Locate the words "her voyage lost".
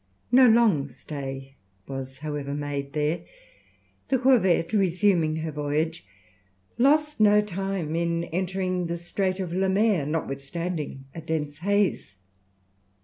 5.35-7.19